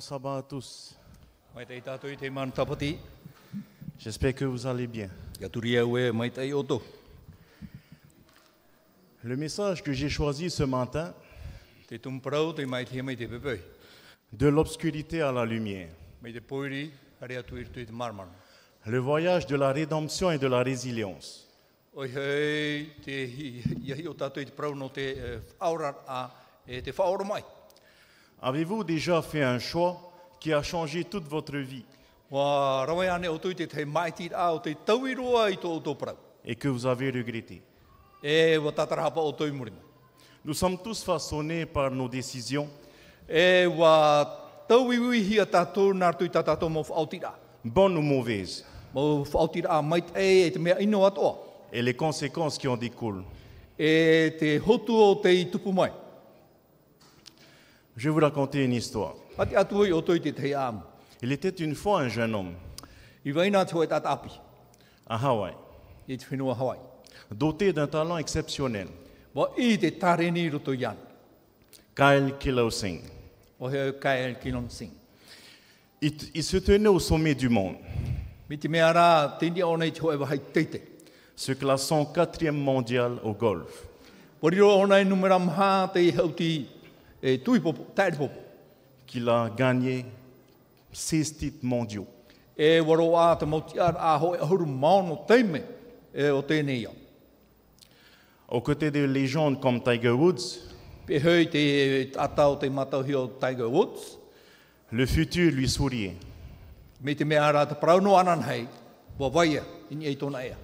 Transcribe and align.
Bon 0.00 0.06
sabbat 0.06 0.38
à 0.38 0.42
tous. 0.42 0.96
J'espère 3.98 4.34
que 4.34 4.46
vous 4.46 4.66
allez 4.66 4.86
bien. 4.86 5.10
e. 5.42 6.80
Le 9.22 9.36
message 9.36 9.82
que 9.82 9.92
j'ai 9.92 10.08
choisi 10.08 10.48
ce 10.48 10.62
matin, 10.62 11.12
de 14.32 14.48
l'obscurité 14.48 15.20
à 15.20 15.32
la 15.32 15.44
lumière, 15.44 15.90
le 18.86 18.98
voyage 18.98 19.46
de 19.46 19.56
la 19.56 19.70
rédemption 19.70 20.30
et 20.30 20.38
de 20.38 20.46
la 20.46 20.62
résilience. 20.62 21.46
Avez-vous 28.42 28.84
déjà 28.84 29.20
fait 29.20 29.42
un 29.42 29.58
choix 29.58 30.10
qui 30.38 30.52
a 30.52 30.62
changé 30.62 31.04
toute 31.04 31.28
votre 31.28 31.58
vie? 31.58 31.84
Et 36.44 36.54
que 36.54 36.68
vous 36.68 36.86
avez 36.86 37.10
regretté? 37.10 37.62
E. 38.24 38.58
Nous 40.44 40.54
sommes 40.54 40.78
tous 40.78 41.02
façonnés 41.02 41.66
par 41.66 41.90
nos 41.90 42.08
décisions, 42.08 42.68
E 43.28 43.66
bonnes 47.64 47.96
ou 47.96 48.02
mauvaises, 48.02 48.64
e 48.94 49.24
et 51.72 51.82
les 51.82 51.94
conséquences 51.94 52.58
qui 52.58 52.66
en 52.66 52.76
découlent? 52.76 53.24
E 53.78 54.30
te 54.38 54.58
hotu 54.58 54.92
o 54.92 55.14
te 55.14 55.32
i 55.32 55.46
tupu 55.50 55.72
mai. 55.72 55.92
Je 58.00 58.08
vais 58.08 58.14
vous 58.14 58.20
raconter 58.20 58.64
une 58.64 58.72
histoire. 58.72 59.14
Il 61.20 61.32
était 61.32 61.50
une 61.50 61.74
fois 61.74 62.00
un 62.00 62.08
jeune 62.08 62.34
homme. 62.34 62.54
À 65.06 65.16
Hawaï, 65.22 65.52
doté 67.30 67.74
d'un 67.74 67.86
talent 67.86 68.16
exceptionnel. 68.16 68.88
Kyle 71.94 72.32
Kilosing. 72.40 73.02
Il, 76.00 76.12
il 76.34 76.42
se 76.42 76.56
tenait 76.56 76.88
au 76.88 76.98
sommet 76.98 77.34
du 77.34 77.50
monde, 77.50 77.76
se 81.36 81.52
classant 81.52 82.06
quatrième 82.06 82.56
mondial 82.56 83.18
au 83.22 83.34
golf. 83.34 83.84
E 87.22 87.38
taere 87.38 88.16
popo. 88.16 88.50
qu'il 89.10 89.28
a 89.28 89.50
gagné 89.50 90.06
six 90.92 91.36
titres 91.36 91.62
mondiaux. 91.62 92.06
E 92.56 92.80
waro 92.80 93.16
a 93.16 93.36
te 93.36 93.44
a 93.44 94.18
hoi 94.18 94.38
ahuru 94.38 94.66
maono 94.66 95.24
teime 95.26 95.62
e 96.14 96.30
o 96.30 96.42
tēnei 96.42 96.86
au. 96.86 96.94
Aux 98.48 98.60
côtés 98.60 98.90
de 98.90 99.04
légendes 99.04 99.60
comme 99.60 99.82
Tiger 99.82 100.10
Woods, 100.10 100.60
Pe 101.06 101.18
hoi 101.18 101.46
te 101.50 102.12
atau 102.16 102.56
te 102.56 102.66
matauhi 102.66 103.14
o 103.14 103.26
Tiger 103.40 103.66
Woods. 103.66 104.18
le 104.92 105.06
futur 105.06 105.52
lui 105.52 105.68
souriait. 105.68 106.16
Me 107.00 107.14
te 107.14 107.24
mea 107.24 107.52
rā 107.52 107.66
te 107.66 107.74
parauno 107.74 108.16
anan 108.18 108.42
hei, 108.42 108.66
wa 109.18 109.28
waia, 109.28 109.62
ini 109.90 110.06
ei 110.06 110.16
tōna 110.16 110.44
ea. 110.44 110.56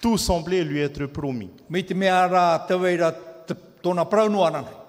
Tout 0.00 0.18
semblait 0.18 0.64
lui 0.64 0.80
être 0.80 1.06
promis. 1.06 1.50
Me 1.68 1.82
te 1.82 1.94
mea 1.94 2.28
rā 2.28 2.66
te 2.68 2.74
weira 2.74 3.12
te, 3.12 3.54
tōna 3.82 4.06
parauno 4.08 4.44
anan 4.44 4.64
hei. 4.64 4.83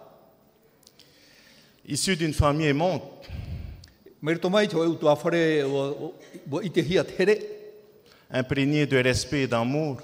Issu 1.88 2.16
d'une 2.16 2.34
famille 2.34 2.68
aimante, 2.68 3.04
imprégné 8.32 8.88
de 8.88 8.98
respect 8.98 9.44
et 9.44 9.48
d'amour. 9.48 10.02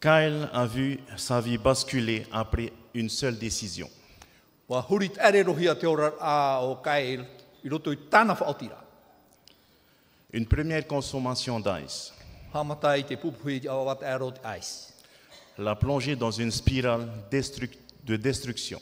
Kyle 0.00 0.48
a 0.52 0.66
vu 0.66 1.00
sa 1.16 1.40
vie 1.40 1.58
basculer 1.58 2.24
après 2.32 2.72
une 2.94 3.08
seule 3.08 3.36
décision. 3.36 3.90
Une 10.32 10.46
première 10.46 10.86
consommation 10.86 11.58
d'ice 11.60 12.12
l'a 15.58 15.74
plongé 15.74 16.16
dans 16.16 16.30
une 16.30 16.50
spirale 16.50 17.08
de 18.04 18.16
destruction. 18.16 18.80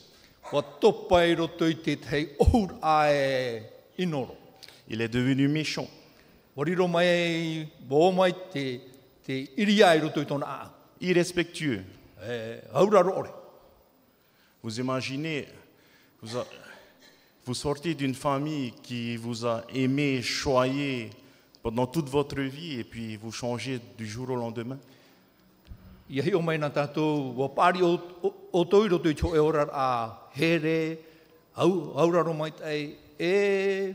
Il 4.87 5.01
est 5.01 5.07
devenu 5.07 5.47
méchant. 5.47 5.87
Irrespectueux. 11.01 11.83
E, 12.21 12.59
ore. 12.73 13.27
Vous 14.63 14.79
imaginez, 14.79 15.47
vous, 16.21 16.37
a- 16.37 16.45
vous 17.45 17.53
sortez 17.53 17.93
d'une 17.95 18.15
famille 18.15 18.73
qui 18.83 19.17
vous 19.17 19.45
a 19.45 19.63
aimé, 19.73 20.21
choyé 20.21 21.09
pendant 21.61 21.87
toute 21.87 22.09
votre 22.09 22.39
vie 22.41 22.79
et 22.79 22.83
puis 22.83 23.15
vous 23.17 23.31
changez 23.31 23.79
du 23.97 24.07
jour 24.07 24.29
au 24.29 24.35
lendemain? 24.35 24.77
Ia 26.09 26.21
hi 26.21 26.35
o 26.37 26.41
mai 26.45 26.59
nā 26.61 26.69
tātou, 26.69 27.31
wa 27.39 27.47
pāri 27.49 27.81
o, 27.81 27.95
o, 28.21 28.29
o 28.53 28.61
toi 28.69 28.89
roto 28.91 29.09
i 29.09 29.17
tō 29.17 29.31
e 29.33 29.41
ora 29.41 29.65
a 29.73 29.87
here, 30.35 30.99
au, 31.57 31.95
auraro 31.97 32.33
mai 32.33 32.51
tai, 32.53 32.93
e 33.17 33.31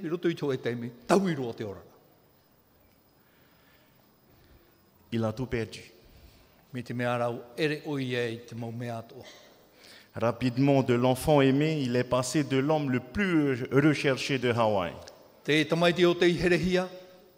i 0.02 0.08
roto 0.10 0.28
i 0.28 0.34
tō 0.34 0.50
e 0.50 0.58
teimi, 0.58 0.90
tau 1.06 1.28
i 1.30 1.36
roa 1.38 1.54
te 1.54 1.64
ora. 1.64 1.84
Il 5.12 5.24
a 5.24 5.32
tout 5.32 5.46
perdu. 5.50 5.82
Me 6.72 6.82
te 6.82 6.94
mea 6.94 7.16
rau, 7.18 7.38
ere 7.58 7.80
o 7.86 7.98
i 7.98 8.14
e 8.14 8.26
i 8.32 8.40
te 8.46 8.58
mau 8.58 8.72
mea 8.72 8.98
atoa. 8.98 9.24
Rapidement, 10.14 10.82
de 10.82 10.94
l'enfant 10.94 11.40
aimé, 11.40 11.80
il 11.80 11.94
est 11.94 12.04
passé 12.04 12.42
de 12.42 12.58
l'homme 12.58 12.90
le 12.90 12.98
plus 12.98 13.64
recherché 13.70 14.38
de 14.38 14.50
Hawaï. 14.50 14.92
Te 15.44 15.62
tamaiti 15.64 16.04
o 16.04 16.14
te 16.14 16.26
i 16.26 16.34
herehia, 16.38 16.88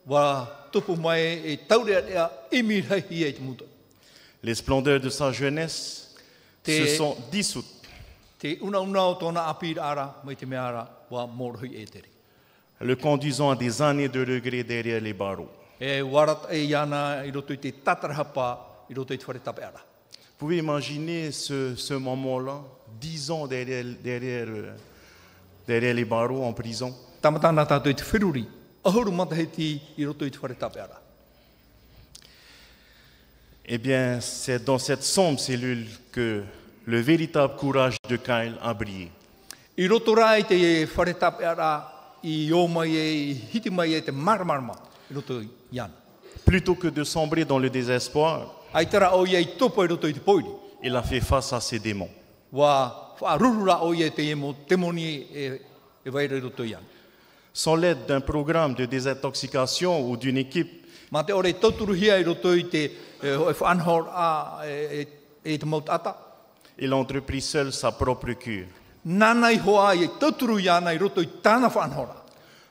wa 0.09 0.49
tupu 0.73 0.97
mai 0.97 1.45
e 1.45 1.59
taurea 1.69 2.01
ea 2.09 2.31
imi 2.53 2.81
rei 2.81 3.25
e 3.25 3.33
te 3.33 3.43
muta. 3.43 3.65
Les 4.43 4.55
splendeurs 4.55 5.01
de 5.01 5.09
sa 5.09 5.33
jeunesse 5.33 6.15
se 6.67 6.87
sont 6.87 7.17
dissoutes. 7.31 7.65
Le 12.81 12.95
conduisant 12.97 13.51
à 13.51 13.57
des 13.57 13.83
années 13.83 14.09
de 14.09 14.21
regrets 14.21 14.65
derrière 14.65 15.01
les 15.01 15.13
barreaux. 15.13 15.49
E 15.81 16.01
e. 16.01 16.03
Vous 16.03 16.27
pouvez 20.39 20.59
imaginer 20.59 21.31
ce, 21.31 21.77
ce 21.77 21.95
moment-là, 21.95 22.61
dix 23.01 23.31
ans 23.31 23.47
derrière, 23.47 23.85
derrière, 24.03 24.49
derrière 25.67 25.95
les 25.95 26.05
barreaux 26.05 26.45
en 26.45 26.53
prison. 26.53 26.93
Tamata 27.23 27.53
nā 27.55 27.63
tātou 27.71 27.93
i 27.93 27.95
te 27.95 28.03
whiruri, 28.03 28.43
ahuru 28.83 29.13
mataheti 29.15 29.69
i 29.95 30.07
roto 30.09 30.27
i 30.27 30.33
te 30.35 30.41
whare 30.43 30.57
tape 30.59 30.81
ara. 30.83 30.97
Eh 33.65 33.79
bien, 33.79 34.21
c'est 34.21 34.65
dans 34.65 34.79
cette 34.79 35.05
sombre 35.05 35.39
cellule 35.39 35.87
que 36.11 36.43
le 36.85 37.01
véritable 37.01 37.55
courage 37.57 37.97
de 38.09 38.17
Kyle 38.17 38.57
a 38.61 38.75
brillé. 38.75 39.09
Plutôt 46.45 46.75
que 46.75 46.89
de 46.89 47.05
sombrer 47.05 47.45
dans 47.45 47.61
le 47.61 47.71
désespoir, 47.71 48.53
il 50.83 50.97
a 50.97 51.03
fait 51.03 51.21
face 51.21 51.53
à 51.53 51.61
ses 51.61 51.79
démons. 51.79 52.11
E, 52.53 52.59
e. 55.37 56.77
Sans 57.55 57.77
l'aide 57.77 58.07
d'un 58.09 58.21
programme 58.21 58.75
de 58.75 58.87
désintoxication 58.87 60.11
ou 60.11 60.17
d'une 60.17 60.39
équipe, 60.39 60.82
Mā 61.13 61.27
te 61.29 61.35
ore 61.37 61.53
tauturuhia 61.61 62.17
i 62.17 62.25
roto 62.25 62.55
i 62.57 62.65
te 62.73 62.85
e, 62.89 63.29
e 63.29 63.55
whanhor 63.61 64.07
a 64.09 64.63
e, 64.65 64.73
e, 65.01 65.09
e 65.45 65.59
te 65.59 65.67
mautata. 65.67 66.17
il 66.77 66.93
a 66.93 66.97
entrepris 66.97 67.49
seul 67.49 67.73
sa 67.73 67.93
propre 67.93 68.37
cure. 68.37 68.69
Nāna 69.05 69.51
i 69.53 69.59
hoa 69.59 69.93
i 69.95 70.09
tauturu 70.19 70.59
i 70.59 70.69
ana 70.69 70.93
i 70.93 70.99
roto 70.99 71.21
i 71.21 71.29
tāna 71.43 71.69
whanhora. 71.69 72.17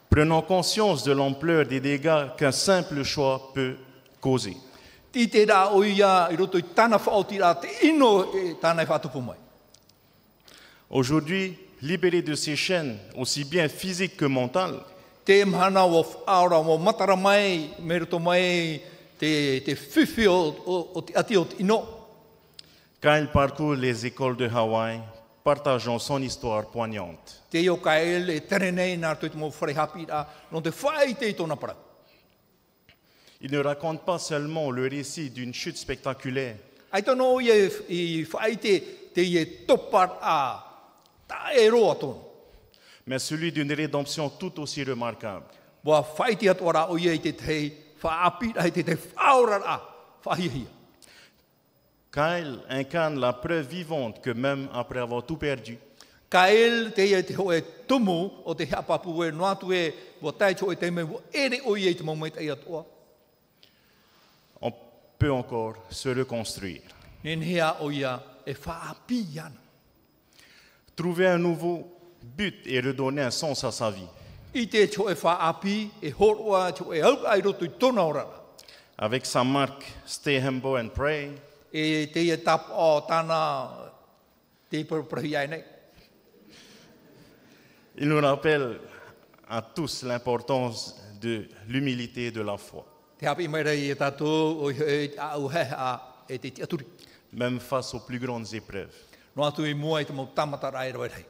Prenant 0.10 0.42
conscience 0.42 1.04
de 1.04 1.14
l'ampleur 1.14 1.66
des 1.66 1.80
dégâts 1.80 2.36
qu'un 2.38 2.52
simple 2.52 3.04
choix 3.04 3.52
peut 3.54 3.78
causer. 4.20 4.58
Ti 5.12 5.28
te 5.30 5.46
rā 5.46 5.70
o 5.76 5.84
ia 5.84 6.28
i 6.32 6.36
roto 6.36 6.58
i 6.58 6.64
tāna 6.64 6.98
whaoti 6.98 7.38
rā 7.40 7.54
te 7.62 7.70
ino 7.88 8.34
e 8.34 8.56
tāna 8.62 8.84
i 8.84 8.90
whatupu 8.90 9.22
mai. 9.22 9.38
Aujourd'hui, 10.90 11.58
libéré 11.82 12.22
de 12.22 12.36
ces 12.36 12.56
chaînes, 12.56 12.98
aussi 13.16 13.46
bien 13.46 13.70
physiques 13.70 14.18
que 14.18 14.26
mentales, 14.26 14.82
Te 15.24 15.46
mhana 15.46 15.86
o 15.86 16.06
aora 16.26 16.58
o 16.58 16.78
matara 16.78 17.16
mai, 17.16 17.74
me 17.80 18.00
roto 18.00 18.20
mai 18.20 18.82
te, 19.20 19.62
te 19.62 19.76
whiwhi 19.76 20.28
o, 20.28 20.38
o, 20.66 20.92
o 20.96 21.02
te 21.02 21.14
ati 21.14 21.38
o 21.38 21.46
te 21.46 21.56
ino. 21.60 22.02
quand 23.02 23.16
il 23.16 23.28
parcourt 23.28 23.74
les 23.76 24.06
écoles 24.06 24.38
de 24.38 24.48
Hawaï 24.48 25.02
partageant 25.44 25.98
son 25.98 26.22
histoire 26.22 26.68
poignante. 26.68 27.42
Te 27.50 27.68
o 27.70 27.78
ka 27.82 27.98
le 27.98 28.38
tere 28.46 28.70
nei 28.72 28.96
nā 28.98 29.16
tui 29.18 29.32
te 29.34 29.40
mo 29.42 29.50
whare 29.50 29.74
hapi 29.74 30.06
rā, 30.06 30.22
no 30.52 30.62
te 30.62 30.70
whai 30.70 31.16
te 31.18 31.30
i 31.30 31.34
tōna 31.34 31.58
parau. 31.58 31.80
Il 33.42 33.52
ne 33.52 33.58
raconte 33.58 34.06
pas 34.06 34.20
seulement 34.20 34.70
le 34.70 34.88
récit 34.88 35.32
d'une 35.32 35.54
chute 35.54 35.78
spectaculaire, 35.78 36.58
Ai 36.92 37.04
tono 37.04 37.40
i 37.40 37.50
i 37.90 38.28
whai 38.28 38.58
te, 38.60 38.74
te 39.16 39.24
i 39.24 39.66
topar 39.66 40.20
a, 40.22 40.38
ta 41.26 41.54
e 41.56 41.70
roa 41.70 41.96
tōna. 41.96 42.31
Mais 43.12 43.20
celui 43.20 43.52
d'une 43.52 43.74
rédemption 43.74 44.30
tout 44.30 44.58
aussi 44.62 44.86
remarquable. 44.86 45.44
Kyle 52.14 52.60
incarne 52.70 53.20
la 53.20 53.34
preuve 53.34 53.68
vivante 53.68 54.22
que 54.22 54.30
même 54.30 54.70
après 54.74 55.00
avoir 55.00 55.26
tout 55.26 55.36
perdu, 55.36 55.78
e 56.34 56.38
e 56.38 56.92
on 64.62 64.72
peut 65.20 65.32
encore 65.34 65.76
se 65.90 66.08
reconstruire. 66.10 66.82
E. 67.26 67.36
Trouver 70.96 71.28
un 71.28 71.38
nouveau 71.38 71.91
but 72.22 72.56
et 72.66 72.80
redonner 72.80 73.22
un 73.22 73.32
sens 73.32 73.64
à 73.64 73.72
sa 73.72 73.90
vie. 73.90 74.08
E. 74.54 74.68
Avec 78.98 79.26
sa 79.26 79.44
marque 79.44 79.86
Stay 80.06 80.38
Humble 80.38 80.78
and 80.78 80.90
Pray, 80.90 81.32
E 81.74 82.08
il 87.98 88.08
nous 88.08 88.22
rappelle 88.22 88.80
à 89.48 89.62
tous 89.62 90.04
l'importance 90.04 90.96
de 91.22 91.48
l'humilité 91.68 92.28
et 92.28 92.32
de 92.32 92.42
la 92.42 92.58
foi, 92.58 92.86
même 97.34 97.60
face 97.60 97.94
aux 97.94 98.00
plus 98.00 98.20
grandes 98.20 98.54
épreuves. 98.54 98.94
No 99.34 99.46
atu 99.48 99.64
i 99.64 99.74
mua 99.74 100.02
i 100.02 100.06
te 100.06 100.12
mau 100.12 100.28
tamata 100.36 100.70
rai 100.70 100.92
roi 100.92 101.08
rei. 101.08 101.26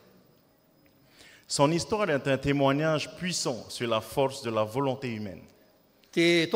Son 1.52 1.70
histoire 1.74 2.10
est 2.10 2.28
un 2.30 2.38
témoignage 2.38 3.14
puissant 3.18 3.66
sur 3.68 3.86
la 3.86 4.00
force 4.00 4.42
de 4.42 4.50
la 4.50 4.64
volonté 4.64 5.10
humaine. 5.10 5.42
E. 6.16 6.48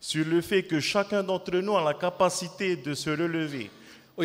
Sur 0.00 0.24
le 0.24 0.40
fait 0.40 0.62
que 0.62 0.78
chacun 0.78 1.24
d'entre 1.24 1.56
nous 1.56 1.76
a 1.76 1.82
la 1.82 1.94
capacité 1.94 2.76
de 2.76 2.94
se 2.94 3.10
relever, 3.10 3.72
e 4.16 4.24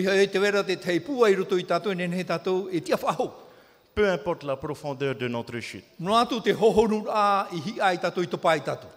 peu 3.95 4.07
importe 4.07 4.43
la 4.43 4.55
profondeur 4.55 5.15
de 5.15 5.27
notre 5.27 5.59
chute. 5.59 5.85
Tātou. 8.61 8.87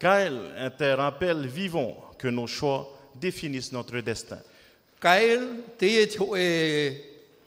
Kyle 0.00 0.40
est 0.56 0.80
un 0.80 0.96
rappel 0.96 1.46
vivant 1.46 1.94
que 2.16 2.28
nos 2.28 2.46
choix 2.46 2.88
définissent 3.14 3.72
notre 3.72 4.00
destin. 4.00 4.38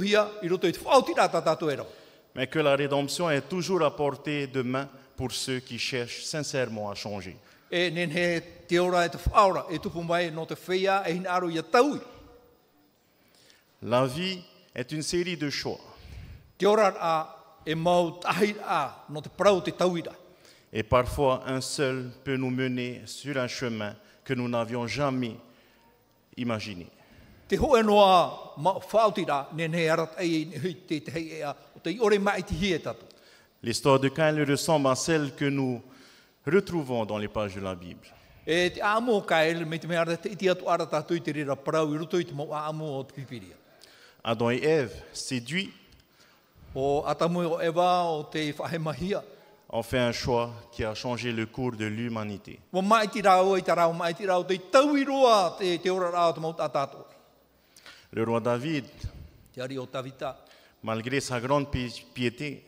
e 1.71 1.77
rau. 1.77 1.87
mais 2.35 2.47
que 2.47 2.59
la 2.59 2.77
rédemption 2.77 3.29
est 3.31 3.49
toujours 3.49 3.83
à 3.83 3.95
portée 3.95 4.47
de 4.47 4.63
main 4.63 4.89
pour 5.17 5.33
ceux 5.33 5.61
qui 5.61 5.79
cherchent 5.79 6.23
sincèrement 6.25 6.91
à 6.91 6.95
changer. 6.95 7.37
E 7.71 7.91
e 7.91 8.43
e. 11.85 12.01
La 13.83 14.07
vie 14.07 14.43
est 14.75 14.93
une 14.93 15.03
série 15.03 15.37
de 15.37 15.51
choix 15.51 15.81
et 20.73 20.83
parfois 20.83 21.43
un 21.47 21.61
seul 21.61 22.11
peut 22.25 22.37
nous 22.37 22.51
mener 22.51 23.03
sur 23.07 23.37
un 23.37 23.49
chemin 23.49 23.95
que 24.25 24.35
nous 24.35 24.49
n'avions 24.49 24.87
jamais 24.87 25.37
imaginé. 26.37 26.87
Te 27.53 27.59
noa 27.83 28.55
ma 28.57 28.71
arat 29.91 30.17
te 30.89 31.01
te 31.01 31.11
hei 31.13 31.45
te 31.83 31.99
ore 32.01 32.19
mai 32.19 32.43
te. 32.43 32.95
L'histoire 33.63 34.01
de 34.01 34.09
Kyle 34.09 34.43
ressemble 34.49 34.89
à 34.89 34.95
celle 34.95 35.35
que 35.35 35.45
nous 35.45 35.83
retrouvons 36.47 37.05
dans 37.05 37.19
les 37.19 37.29
pages 37.29 37.55
de 37.55 37.61
la 37.61 37.75
Bible. 37.75 38.07
Adam 44.25 44.51
et 44.51 44.63
Ève, 44.63 44.95
séduits, 45.13 45.71
ont 46.75 47.05
fait 49.83 49.99
un 49.99 50.13
choix 50.13 50.51
qui 50.73 50.85
a 50.85 50.95
changé 50.95 51.33
le 51.33 51.45
cours 51.45 51.73
de 51.73 51.85
l'humanité. 51.85 52.61
Le 58.15 58.25
roi 58.25 58.41
David, 58.41 58.85
Te 59.55 59.61
ari 59.61 59.79
o 59.79 59.87
Tavita. 59.87 60.37
malgré 60.83 61.21
sa 61.21 61.41
grande 61.41 61.71
pi- 61.71 62.05
piété, 62.13 62.63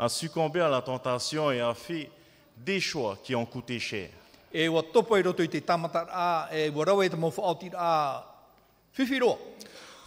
a 0.00 0.08
succombé 0.08 0.60
à 0.60 0.68
la 0.68 0.80
tentation 0.80 1.50
et 1.50 1.60
a 1.60 1.74
fait 1.74 2.08
des 2.56 2.78
choix 2.80 3.18
qui 3.24 3.34
ont 3.34 3.44
coûté 3.44 3.80
cher. 3.80 4.10
E 4.54 4.68
a, 4.68 6.48
e. 6.52 6.70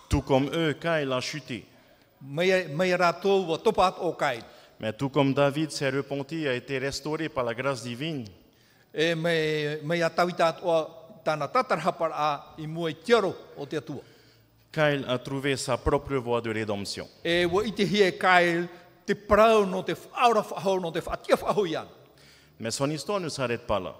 Tout 0.10 0.22
comme 0.22 0.50
eux, 0.54 0.74
Kyle 0.80 1.12
a 1.12 1.20
chuté. 1.20 1.66
Mais 4.80 4.94
tout 4.94 5.10
comme 5.10 5.34
David 5.34 5.72
s'est 5.72 5.90
repenti 5.90 6.44
et 6.44 6.48
a 6.50 6.54
été 6.54 6.78
restauré 6.78 7.28
par 7.30 7.44
la 7.44 7.54
grâce 7.54 7.84
divine, 7.84 8.26
E 8.94 9.16
Kyle 14.72 15.06
a 15.08 15.18
trouvé 15.20 15.58
sa 15.58 15.78
propre 15.78 16.16
voie 16.16 16.40
de 16.40 16.50
rédemption. 16.50 17.08
Mais 22.60 22.72
son 22.72 22.90
histoire 22.90 23.20
ne 23.20 23.30
s'arrête 23.30 23.68
pas 23.68 23.80
là. 23.80 23.96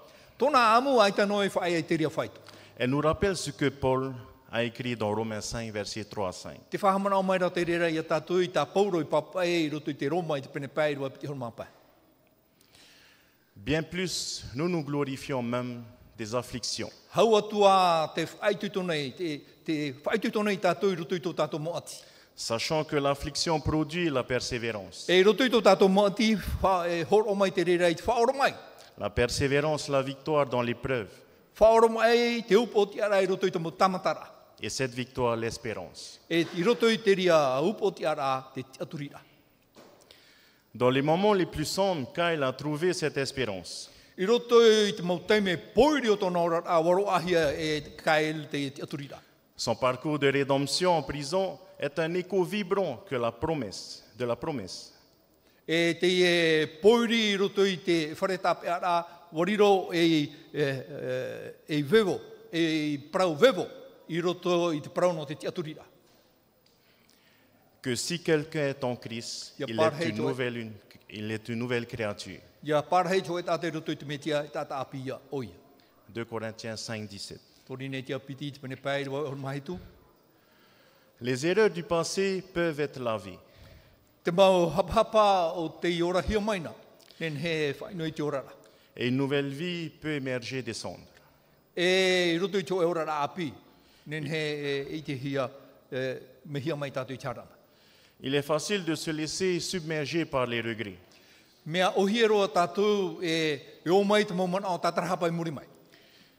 Elle 2.78 2.90
nous 2.90 3.00
rappelle 3.00 3.36
ce 3.36 3.50
que 3.50 3.68
Paul 3.68 4.14
a 4.50 4.64
écrit 4.64 4.96
dans 4.96 5.14
Romains 5.14 5.40
5, 5.40 5.72
versets 5.72 6.04
3 6.04 6.28
à 6.28 6.32
5. 6.32 6.70
Te 6.70 6.76
whahamana 6.76 7.16
o 7.16 7.22
mai 7.22 7.38
rā 7.40 7.48
te 7.50 7.64
rera 7.64 7.88
i 7.88 7.96
a 7.96 8.02
tātou 8.04 8.42
i 8.44 8.50
tā 8.52 8.66
pauro 8.68 9.00
i 9.00 9.06
papai 9.08 9.62
i 9.62 9.70
roto 9.72 9.88
i 9.88 9.96
te 9.96 10.10
Roma 10.12 10.36
i 10.36 10.44
te 10.44 10.50
pene 10.52 10.68
pai 10.68 10.92
rua 10.98 11.08
piti 11.08 11.26
horma 11.26 11.48
pai. 11.56 11.66
Bien 13.56 13.82
plus, 13.82 14.44
nous 14.54 14.68
nous 14.68 14.84
glorifions 14.84 15.42
même 15.42 15.84
des 16.16 16.34
afflictions, 16.34 16.90
sachant 22.34 22.84
que 22.84 22.96
l'affliction 22.96 23.60
produit 23.60 24.10
la 24.10 24.22
persévérance. 24.22 25.06
E 25.08 25.22
e. 25.22 25.34
La 28.98 29.10
persévérance, 29.10 29.88
la 29.88 30.02
victoire 30.02 30.46
dans 30.46 30.62
l'épreuve, 30.62 31.08
et 34.60 34.68
cette 34.70 34.94
victoire, 34.94 35.36
l'espérance. 35.36 36.20
E. 36.30 36.44
Dans 40.74 40.88
les 40.90 41.02
moments 41.02 41.34
les 41.34 41.46
plus 41.46 41.66
sombres, 41.66 42.10
Kyle 42.14 42.42
a 42.42 42.52
trouvé 42.52 42.94
cette 42.94 43.18
espérance. 43.18 43.91
I 44.18 44.24
roto 44.26 44.60
i 44.62 44.92
te 44.94 45.02
mau 45.02 45.18
teime 45.24 45.56
poiri 45.56 46.08
o 46.08 46.16
tōna 46.20 46.38
ora 46.38 46.58
a 46.66 46.78
waro 46.80 47.06
ahia 47.08 47.50
e 47.56 47.94
kael 47.96 48.46
te 48.50 48.70
te 48.70 48.82
aturira. 48.82 49.20
Son 49.56 49.74
parcours 49.76 50.18
de 50.18 50.28
rédemption 50.30 50.92
en 50.98 51.02
prison 51.02 51.58
est 51.78 51.98
un 51.98 52.14
écho 52.14 52.44
vibrant 52.44 52.98
que 53.08 53.14
la 53.16 53.30
promesse, 53.32 54.02
de 54.18 54.24
la 54.24 54.36
promesse. 54.36 54.92
E 55.66 55.94
te 55.98 56.06
e 56.06 56.66
poiri 56.82 57.30
i 57.32 57.36
roto 57.36 57.64
i 57.64 57.78
te 57.82 58.14
wharetape 58.20 58.68
ara 58.68 59.06
wariro 59.32 59.88
e, 59.92 60.28
e, 60.52 60.60
e, 60.60 61.54
e 61.78 61.82
vevo, 61.82 62.20
e 62.52 62.98
prau 63.10 63.34
vevo, 63.34 63.66
i 64.08 64.20
roto 64.20 64.72
i 64.72 64.80
te 64.80 64.90
prau 64.90 65.12
no 65.12 65.24
te 65.24 65.36
te 65.36 65.46
aturira. 65.46 65.84
Que 67.80 67.96
si 67.96 68.18
quelqu'un 68.20 68.68
est 68.68 68.84
en 68.84 68.94
Christ, 68.94 69.54
il 69.58 69.80
est, 69.80 70.08
une 70.10 70.16
nouvelle, 70.16 70.56
une- 70.56 70.72
il 71.12 71.30
est 71.30 71.48
une 71.48 71.58
nouvelle 71.58 71.86
créature. 71.86 72.40
Ia 72.64 72.82
parhei 72.82 73.20
tō 73.22 73.38
e 73.40 73.42
tāte 73.42 73.70
roto 73.74 73.92
i 73.92 73.96
te 73.98 74.06
metia, 74.06 74.44
e 74.46 74.50
tāta 74.52 74.78
api 74.78 74.98
ia 75.08 75.18
oia. 75.34 75.54
2 76.14 76.24
Corinthiens 76.26 76.76
5, 76.76 77.08
17. 77.08 77.40
Tori 77.66 77.88
nei 77.88 78.02
te 78.02 78.14
apiti 78.14 78.46
i 78.46 78.52
te 78.52 78.60
pene 78.62 78.76
pai 78.76 79.04
rwa 79.04 79.24
o 79.28 79.34
mahitu. 79.36 79.78
Les 81.20 81.46
erreurs 81.46 81.70
du 81.70 81.82
passé 81.82 82.42
peuvent 82.54 82.80
être 82.80 83.00
lavées. 83.00 83.38
Et 88.96 89.08
une 89.08 89.16
nouvelle 89.16 89.48
vie 89.48 89.88
peut 89.88 90.14
émerger 90.14 90.62
des 90.62 90.74
cendres. 90.74 91.06
E 91.76 92.38
Il 98.24 98.34
est 98.36 98.42
facile 98.42 98.84
de 98.84 98.94
se 98.94 99.10
laisser 99.10 99.58
submerger 99.58 100.24
par 100.24 100.46
les 100.46 100.60
regrets. 100.60 100.98
E 101.66 101.80
e, 103.20 103.58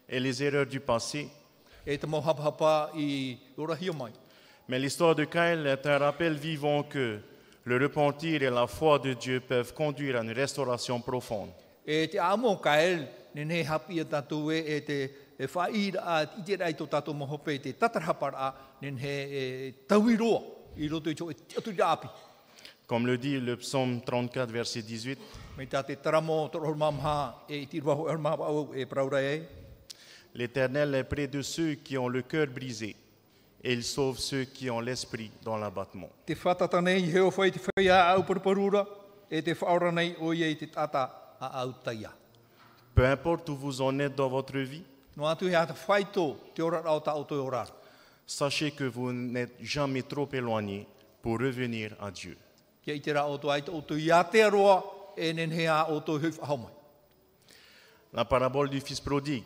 et 0.09 0.19
les 0.19 0.43
erreurs 0.43 0.65
du 0.65 0.79
passé. 0.79 1.27
E. 1.85 1.97
Mais 4.69 4.79
l'histoire 4.79 5.13
de 5.13 5.25
Kyle 5.25 5.67
est 5.67 5.85
un 5.85 5.97
rappel 5.97 6.35
vivant 6.35 6.83
que 6.83 7.19
le 7.65 7.77
repentir 7.77 8.43
et 8.43 8.49
la 8.49 8.65
foi 8.65 8.99
de 8.99 9.13
Dieu 9.13 9.41
peuvent 9.41 9.73
conduire 9.73 10.17
à 10.17 10.23
une 10.23 10.31
restauration 10.31 11.01
profonde. 11.01 11.49
Comme 22.85 23.07
le 23.07 23.17
dit 23.17 23.39
le 23.39 23.55
psaume 23.55 24.01
34, 24.01 24.51
verset 24.51 24.81
18, 24.81 25.19
Me 25.57 25.67
tā 25.69 25.83
te 25.85 25.95
taramo 26.01 26.49
toro 26.49 26.73
mamha 26.75 27.45
e 27.47 27.59
i 27.61 27.67
tiruaho 27.69 28.09
e 28.09 28.17
mamha 28.17 28.49
au 28.49 28.73
e 28.73 28.85
praura 28.85 29.21
e. 29.21 29.43
L'Éternel 30.33 30.95
est 30.95 31.03
près 31.03 31.27
de 31.27 31.41
ceux 31.41 31.75
qui 31.75 31.97
ont 31.97 32.07
le 32.07 32.23
cœur 32.23 32.47
brisé, 32.47 32.95
et 33.63 33.71
il 33.71 33.83
sauve 33.83 34.17
ceux 34.17 34.45
qui 34.45 34.69
ont 34.69 34.79
l'esprit 34.79 35.31
dans 35.43 35.57
l'abattement. 35.57 36.09
E. 36.27 36.35
Peu 42.95 43.05
importe 43.05 43.49
où 43.49 43.55
vous 43.55 43.81
en 43.81 43.99
êtes 43.99 44.15
dans 44.15 44.29
votre 44.29 44.57
vie, 44.57 44.83
Sachez 48.25 48.71
que 48.71 48.85
vous 48.85 49.11
n'êtes 49.11 49.55
jamais 49.61 50.03
trop 50.03 50.29
éloigné 50.31 50.87
pour 51.21 51.39
revenir 51.39 51.95
à 51.99 52.09
Dieu. 52.11 52.37
E. 52.87 52.99
La 58.13 58.25
parabole 58.25 58.69
du 58.69 58.81
Fils 58.81 58.99
prodigue 58.99 59.43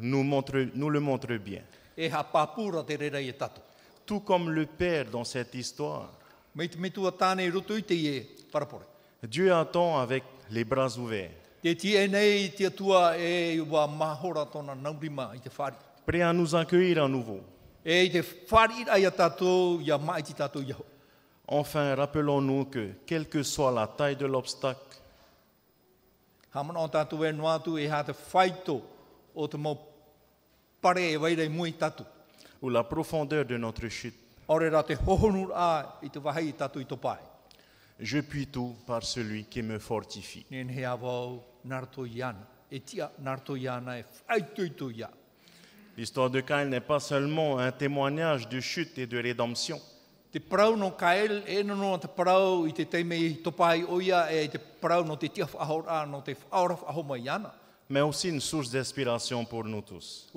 nous, 0.00 0.22
montre, 0.22 0.68
nous 0.74 0.90
le 0.90 1.00
montre 1.00 1.36
bien. 1.36 1.62
E 1.96 2.08
e. 2.08 3.34
Tout 4.06 4.20
comme 4.20 4.50
le 4.50 4.66
Père 4.66 5.10
dans 5.10 5.24
cette 5.24 5.54
histoire. 5.54 6.12
Dieu 9.22 9.52
attend 9.52 9.98
avec 9.98 10.24
les 10.50 10.64
bras 10.64 10.96
ouverts, 10.96 11.30
E 11.64 11.74
prêt 16.06 16.22
à 16.22 16.32
nous 16.32 16.54
accueillir 16.54 17.02
à 17.02 17.08
nouveau. 17.08 17.40
E. 17.84 18.10
Enfin, 21.50 21.94
rappelons-nous 21.94 22.66
que, 22.66 22.90
quelle 23.06 23.26
que 23.28 23.42
soit 23.42 23.72
la 23.72 23.86
taille 23.86 24.16
de 24.16 24.26
l'obstacle, 24.26 24.80
e 26.54 26.78
ou 32.60 32.70
la 32.70 32.82
profondeur 32.84 33.44
de 33.44 33.56
notre 33.56 33.88
chute, 33.88 34.14
je 37.98 38.20
puis 38.20 38.46
tout 38.46 38.76
par 38.86 39.02
celui 39.02 39.44
qui 39.44 39.62
me 39.62 39.78
fortifie. 39.78 40.46
E. 40.52 40.64
L'histoire 45.96 46.30
de 46.30 46.40
Caïn 46.40 46.66
n'est 46.66 46.80
pas 46.80 47.00
seulement 47.00 47.58
un 47.58 47.72
témoignage 47.72 48.48
de 48.48 48.60
chute 48.60 48.98
et 48.98 49.06
de 49.06 49.18
rédemption, 49.18 49.80
mais 57.90 58.02
aussi 58.02 58.28
une 58.28 58.40
source 58.40 58.70
d'inspiration 58.70 59.44
pour 59.44 59.64
nous 59.64 59.80
tous. 59.82 60.28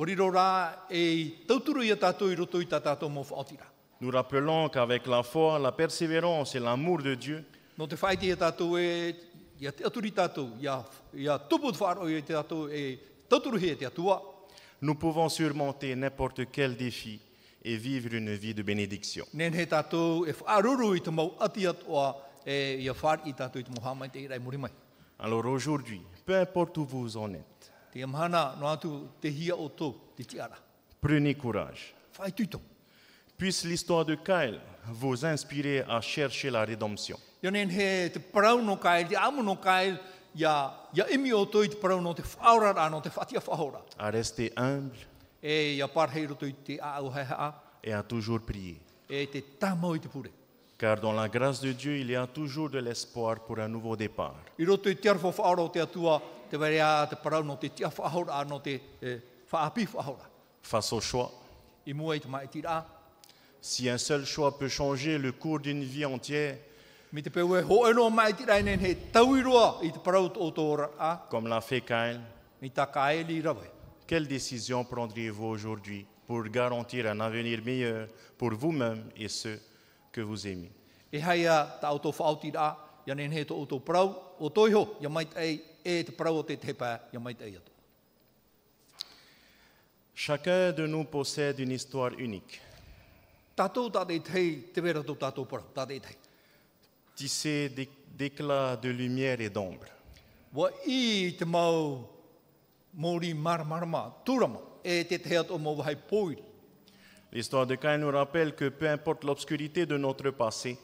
Nous 4.01 4.10
rappelons 4.10 4.67
qu'avec 4.70 5.05
la 5.05 5.22
foi, 5.24 5.60
la 5.60 5.72
persévérance 5.72 6.55
et 6.55 6.60
l'amour 6.60 7.03
de 7.03 7.13
Dieu, 7.15 7.46
No 7.77 7.88
te 7.88 7.96
whaiti 7.96 8.27
ia 8.27 8.36
tātou 8.36 8.75
e, 8.77 9.15
ia 9.62 9.72
te 9.72 9.86
aturi 9.88 10.12
tātou, 10.12 10.51
ia, 10.62 10.75
ia 11.15 11.38
tupu 11.50 11.72
te 11.72 11.79
whaaro 11.81 12.10
i 12.12 12.20
te 12.22 12.34
tātou 12.36 12.67
e 12.70 13.00
tauturu 13.29 13.58
he 13.58 13.75
te 13.75 13.86
atua. 13.88 14.20
nous 14.81 14.93
pouvons 14.96 15.29
surmonter 15.29 15.96
n'importe 15.96 16.51
quel 16.51 16.75
défi 16.75 17.20
et 17.63 17.77
vivre 17.77 18.13
une 18.13 18.34
vie 18.36 18.53
de 18.53 18.62
bénédiction. 18.62 19.25
Nen 19.34 19.53
he 19.53 19.65
tātou 19.65 20.25
e 20.27 20.34
whaaruru 20.34 20.96
i 20.98 21.01
te 21.01 21.10
mau 21.10 21.34
ati 21.39 21.65
atua 21.65 22.15
e 22.46 22.77
ia 22.84 22.93
whaar 22.93 23.22
i 23.25 23.34
tātou 23.34 23.60
i 23.60 23.63
te 23.63 23.72
mohamai 23.72 24.10
te 24.12 24.20
irai 24.20 24.39
muri 24.39 24.58
mai. 24.58 24.72
Alors 25.20 25.46
aujourd'hui, 25.46 26.01
peu 26.25 26.36
importe 26.36 26.77
où 26.77 26.86
vous 26.86 27.17
en 27.17 27.34
êtes, 27.34 27.72
Te 27.93 28.03
amhana 28.03 28.55
no 28.60 28.67
atu 28.67 29.08
te 29.22 29.27
hia 29.27 29.55
o 29.55 29.70
tō, 29.70 29.93
te 30.15 30.24
tiara. 30.24 30.58
prenez 31.00 31.36
courage. 31.36 31.93
Whai. 32.20 32.31
Puisse 33.41 33.63
l'histoire 33.63 34.05
de 34.05 34.13
Kyle 34.13 34.60
vous 34.86 35.25
inspirer 35.25 35.81
à 35.89 36.00
chercher 36.00 36.51
la 36.51 36.63
rédemption. 36.63 37.17
Ia 37.41 37.50
nen 37.50 37.71
he 37.74 38.12
te 38.13 38.19
parau 38.19 38.62
no 38.62 38.75
kael, 38.77 39.07
te 39.10 39.15
amu 39.17 39.41
no 39.41 39.55
kael, 39.55 39.95
ia, 40.38 40.51
ia 40.93 41.07
imi 41.10 41.33
o 41.33 41.39
tō 41.50 41.63
i 41.65 41.71
te 41.74 41.79
parau 41.81 42.03
no 42.05 42.13
te 42.13 42.21
whaora 42.21 42.69
rā, 42.77 42.86
no 42.93 43.00
te 43.01 43.10
whatia 43.10 43.41
whahora. 43.41 43.81
à 43.98 44.12
rester 44.12 44.53
humble 44.55 45.07
E 45.41 45.74
ia 45.74 45.88
te 45.88 46.79
et 47.83 47.91
à 47.91 48.03
toujours 48.03 48.41
prier. 48.41 48.77
e 49.10 49.25
te 49.25 49.41
tamau 49.57 49.95
i 49.95 50.00
te 50.00 50.07
pure. 50.07 50.29
Car 50.77 51.01
dans 51.01 51.13
la 51.13 51.27
grâce 51.27 51.62
de 51.62 51.71
Dieu, 51.71 51.98
il 51.98 52.12
y 52.12 52.15
a 52.15 52.27
toujours 52.27 52.69
de 52.69 52.77
l'espoir 52.77 53.39
pour 53.39 53.57
un 53.57 53.67
nouveau 53.67 53.95
départ. 53.95 54.36
I 54.60 54.65
roto 54.65 54.88
i 54.88 54.95
te 54.95 55.10
arwha 55.10 55.31
whaora 55.36 55.63
o 55.63 55.69
te 55.69 55.81
atua, 55.81 56.21
te 56.48 56.57
were 56.57 56.79
a 56.79 57.07
te 57.07 57.15
parau 57.15 57.43
no 57.43 57.57
te 57.57 57.69
tia 57.69 57.89
whahora, 57.89 58.45
no 58.45 58.60
te 58.60 58.79
whaapi 59.51 59.88
whahora. 59.95 60.29
Face 60.62 60.93
au 60.93 61.01
choix, 61.01 61.31
I 61.88 61.93
mua 61.93 62.15
i 62.15 62.19
te 62.19 62.27
mai 62.27 62.48
tira, 62.48 63.00
si 63.61 63.87
un 63.87 63.97
seul 63.97 64.25
choix 64.25 64.57
peut 64.57 64.67
changer 64.67 65.17
le 65.17 65.31
cours 65.31 65.59
d'une 65.59 65.83
vie 65.83 66.05
entière, 66.05 66.57
comme 71.29 71.47
l'a 71.47 71.61
fait 71.61 71.83
rawe. 71.87 72.19
quelle 74.07 74.27
décision 74.27 74.83
prendriez-vous 74.83 75.45
aujourd'hui 75.45 76.05
pour 76.25 76.43
garantir 76.43 77.07
un 77.07 77.19
avenir 77.19 77.61
meilleur 77.63 78.07
pour 78.37 78.53
vous-même 78.53 79.03
et 79.15 79.27
ceux 79.27 79.59
que 80.11 80.21
vous 80.21 80.47
aimez? 80.47 80.71
E 81.13 81.17
e. 81.17 81.21
Chacun 90.13 90.71
de 90.71 90.87
nous 90.87 91.03
possède 91.05 91.59
une 91.59 91.71
histoire 91.71 92.11
unique, 92.17 92.61
D'é- 97.69 97.89
d'éclats 98.17 98.75
de 98.77 98.89
lumière 98.89 99.39
et 99.41 99.49
d'ombre. 99.49 99.85
E. 106.21 107.33
L'histoire 107.33 107.65
de 107.65 107.75
Caïn 107.75 107.99
nous 107.99 108.11
rappelle 108.11 108.53
que 108.55 108.69
peu 108.69 108.89
importe 108.89 109.23
l'obscurité 109.23 109.85
de 109.85 109.97
notre 109.97 110.31
passé, 110.31 110.77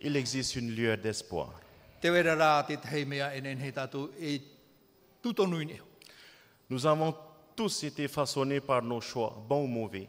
il 0.00 0.14
existe 0.16 0.56
une 0.56 0.70
lueur 0.70 0.98
d'espoir. 0.98 1.58
Nous 6.70 6.86
avons 6.86 7.14
tous 7.56 7.84
été 7.84 8.08
façonnés 8.08 8.60
par 8.60 8.82
nos 8.82 9.00
choix, 9.00 9.34
bons 9.48 9.64
ou 9.64 9.66
mauvais. 9.66 10.08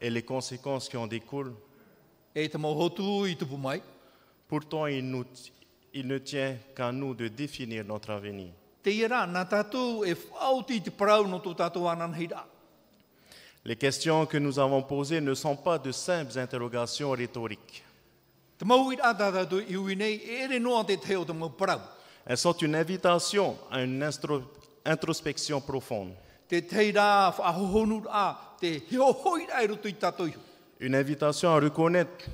Et 0.00 0.10
les 0.10 0.22
conséquences 0.22 0.88
qui 0.88 0.96
en 0.96 1.06
découlent? 1.06 1.54
Pourtant, 4.48 4.86
il, 4.86 5.08
nous- 5.08 5.24
il 5.94 6.06
ne 6.06 6.18
tient 6.18 6.56
qu'à 6.76 6.92
nous 6.92 7.14
de 7.14 7.28
définir 7.28 7.84
notre 7.84 8.10
avenir. 8.10 8.48
E. 8.84 8.92
Les 13.64 13.76
questions 13.76 14.26
que 14.26 14.36
nous 14.36 14.58
avons 14.58 14.82
posées 14.82 15.20
ne 15.22 15.32
sont 15.34 15.56
pas 15.56 15.78
de 15.78 15.90
simples 15.90 16.38
interrogations 16.38 17.12
rhétoriques. 17.12 17.82
Elles 22.26 22.38
sont 22.38 22.52
une 22.52 22.74
invitation 22.74 23.58
à 23.70 23.82
une 23.82 24.10
introspection 24.84 25.60
profonde, 25.60 26.14
une 30.80 30.94
invitation 30.94 31.50
à 31.50 31.60
reconnaître 31.60 32.26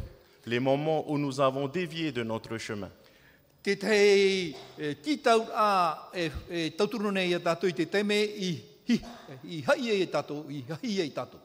les 0.46 0.60
moments 0.60 1.10
où 1.10 1.18
nous 1.18 1.40
avons 1.40 1.68
dévié 1.68 2.12
de 2.12 2.22
notre 2.22 2.58
chemin. 2.58 2.90
Te 3.62 3.74
tei 3.76 4.56
e, 4.78 4.94
titau 5.04 5.44
a 5.52 6.08
e, 6.14 6.30
e 6.48 6.70
tauturu 6.72 7.10
nei 7.12 7.34
a 7.36 7.40
tātou 7.44 7.68
i 7.68 7.74
te 7.76 7.84
teme 7.92 8.16
i, 8.16 8.54
hi, 8.88 8.96
i 9.44 9.58
hai 9.66 9.98
e 10.00 10.06
tātou, 10.08 10.46
i 10.48 10.62
hai 10.64 10.94
e 11.04 11.08
tātou. 11.12 11.40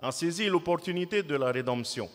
A 0.00 0.08
saisi 0.10 0.48
l'opportunité 0.48 1.22
de 1.22 1.36
la 1.36 1.52
rédemption. 1.52 2.08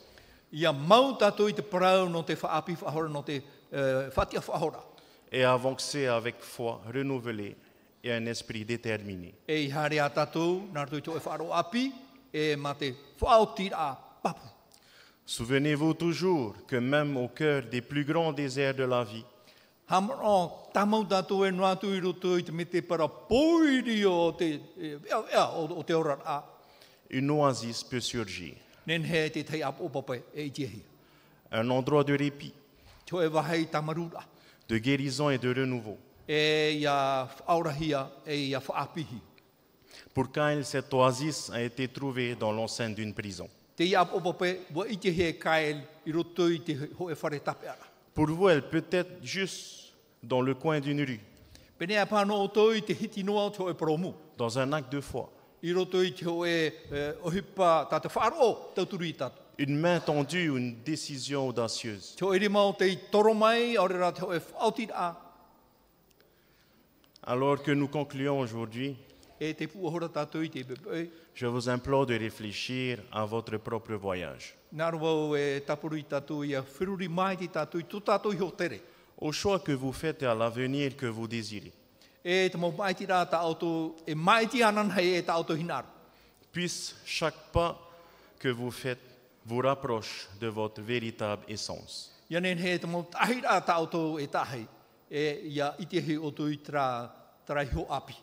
Ia 0.51 0.72
mau 0.72 1.16
tātou 1.20 1.50
i 1.50 1.54
te 1.54 1.62
parau 1.62 2.08
no 2.10 2.24
te 2.24 2.38
whaapi 2.39 2.77
whahora, 2.82 3.10
no 3.12 3.24
te 3.24 3.42
uh, 3.42 4.08
whatia 4.16 4.42
whahora. 4.42 4.84
et 5.32 5.44
avancer 5.44 6.08
avec 6.08 6.36
foi 6.39 6.80
renouvelée 6.94 7.56
et 8.04 8.13
un 8.13 8.25
esprit 8.27 8.63
déterminé. 8.63 9.34
E 9.48 9.66
i 9.66 9.72
hare 9.72 10.00
a 10.00 10.10
tātou, 10.10 10.62
nā 10.72 10.86
rātou 10.86 11.01
i 11.01 11.04
tō 11.04 11.18
e 11.18 11.24
whaaro 11.24 11.51
api, 11.51 11.92
e 12.32 12.56
mā 12.56 12.74
te 12.77 12.94
whaotira 13.20 13.75
a 13.77 13.98
papu. 14.24 14.48
Souvenez-vous 15.25 15.94
toujours 15.94 16.56
que 16.68 16.77
même 16.77 17.18
au 17.18 17.27
cœur 17.27 17.63
des 17.63 17.82
plus 17.82 18.06
grands 18.06 18.32
déserts 18.32 18.75
de 18.75 18.84
la 18.86 19.04
vie, 19.04 19.25
Hamaro, 19.89 20.68
tamau 20.74 21.06
tātou 21.08 21.46
e 21.48 21.51
nuatu 21.51 21.94
i 21.96 22.00
roto 22.04 22.34
i 22.36 22.44
te 22.44 22.51
me 22.51 22.66
te 22.68 22.82
para 22.84 23.08
poiri 23.08 24.01
o 24.06 24.34
te, 24.36 24.50
ea, 24.75 25.22
ea, 25.32 25.46
o, 25.56 25.80
o 25.80 25.84
te 25.84 25.96
ora 25.96 26.18
a. 26.25 26.44
une 27.10 27.32
oasis 27.32 27.84
peut 27.84 28.01
surgir, 28.01 28.58
Un 31.51 31.70
endroit 31.70 32.03
de 32.03 32.17
répit, 32.17 32.53
de 34.70 34.77
guérison 34.77 35.29
et 35.29 35.38
de 35.38 35.50
renouveau. 35.53 35.98
Pour 40.13 40.27
cette 40.63 40.94
oasis 40.94 41.50
a 41.51 41.62
été 41.62 41.88
trouvée 41.88 42.36
dans 42.36 42.51
l'enceinte 42.51 42.96
d'une 42.96 43.13
prison. 43.13 43.50
Pour 48.13 48.27
vous, 48.27 48.50
elle 48.50 48.67
peut 48.70 48.86
être 48.91 49.24
juste 49.24 49.94
dans 50.24 50.41
le 50.41 50.56
coin 50.56 50.79
d'une 50.79 51.01
rue, 51.03 51.20
dans 54.38 54.60
un 54.60 54.74
acte 54.74 54.91
de 54.91 55.01
foi. 55.01 55.32
E, 55.67 56.74
e. 56.91 57.15
Une 59.59 59.79
main 59.79 60.00
tendue 60.00 60.50
ou 60.50 60.57
une 60.57 60.75
décision 60.83 61.47
audacieuse. 61.47 62.15
E. 62.21 62.25
Alors 67.24 67.62
que 67.62 67.71
nous 67.71 67.88
concluons 67.88 68.39
aujourd'hui, 68.39 68.95
je 71.33 71.45
vous 71.45 71.69
implore 71.69 72.05
de 72.05 72.15
réfléchir 72.15 72.99
à 73.12 73.25
votre 73.25 73.58
propre 73.58 73.93
voyage, 73.95 74.56
au 79.19 79.32
choix 79.32 79.60
que 79.60 79.71
vous 79.71 79.91
faites 79.91 80.23
et 80.23 80.25
à 80.25 80.36
l'avenir 80.36 80.95
que 80.95 81.06
vous 81.08 81.27
désirez. 81.27 81.73
E 82.23 82.49
te 82.49 82.58
rā 82.58 83.25
tā 83.30 83.39
auto, 83.39 83.95
e 84.06 84.15
maiti 84.15 84.63
anan 84.63 84.89
hei 84.91 85.17
e 85.17 85.21
tā 85.21 85.34
auto 85.34 85.56
hinaru. 85.56 85.88
Puisse 86.51 86.95
chaque 87.06 87.51
pas 87.51 87.75
que 88.39 88.49
vous 88.49 88.71
faites 88.71 88.99
vous 89.45 89.62
rapproche 89.62 90.27
de 90.39 90.47
votre 90.47 90.82
véritable 90.82 91.45
essence. 91.47 92.12
Ia 92.30 92.41
nen 92.41 92.58
he 92.60 92.77
te 92.80 92.88
mau 92.88 93.03
tahi 93.03 93.41
rā 93.41 93.62
tā 93.63 93.73
auto 93.73 94.19
e 94.19 94.27
tāhei. 94.27 94.67
E 95.10 95.47
ia 95.47 95.73
ite 95.80 96.01
he 96.03 96.17
o 96.17 96.32
tui 96.32 96.58
tra, 96.58 97.08
tra 97.45 97.63
i 97.63 97.69
ho 97.71 97.86
api. 97.89 98.15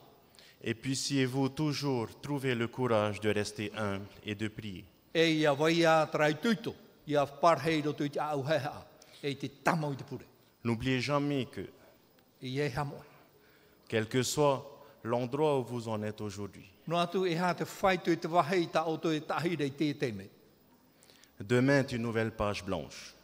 Et 0.60 0.74
puissiez-vous 0.74 1.50
toujours 1.50 2.08
trouver 2.20 2.54
le 2.54 2.68
courage 2.68 3.20
de 3.20 3.30
rester 3.30 3.70
humble 3.76 4.08
et 4.24 4.34
de 4.34 4.48
prier. 4.48 4.84
E 5.14 5.40
ia 5.40 5.54
vai 5.54 5.84
a 5.84 6.06
tra 6.06 6.28
i 6.28 6.34
tuito. 6.34 6.74
Ia 7.06 7.24
parhei 7.26 7.80
ro 7.82 7.92
tui 7.92 8.10
te 8.10 8.18
au 8.18 8.44
heha. 8.44 8.84
E 9.22 9.34
te 9.34 9.48
tamau 9.62 9.92
i 9.92 9.96
te 9.96 10.04
pure. 10.04 10.24
N'oubliez 10.64 11.00
jamais 11.00 11.46
que, 11.46 11.68
E 12.42 12.72
hamo. 12.76 13.13
Quel 13.88 14.06
que 14.08 14.22
soit 14.22 14.64
l'endroit 15.02 15.58
où 15.58 15.64
vous 15.64 15.88
en 15.88 16.02
êtes 16.02 16.20
aujourd'hui, 16.20 16.70
e 21.40 21.42
e 21.42 21.44
demain 21.44 21.80
est 21.80 21.92
une 21.92 22.02
nouvelle 22.02 22.30
page 22.30 22.64
blanche, 22.64 23.14